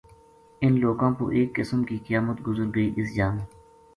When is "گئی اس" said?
2.75-3.09